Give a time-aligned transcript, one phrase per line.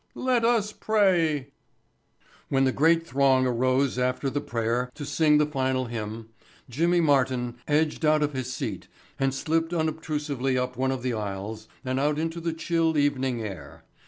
[0.15, 1.49] Let us pray."
[2.49, 6.29] When the great throng arose after the prayer to sing the final hymn
[6.67, 8.87] Jimmy Martin edged out of his seat
[9.19, 13.83] and slipped unobtrusively up one of the aisles and out into the chill evening air.